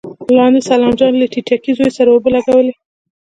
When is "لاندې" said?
0.35-0.61